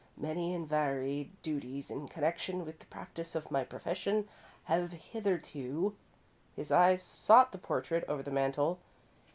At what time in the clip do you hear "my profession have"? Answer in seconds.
3.51-4.93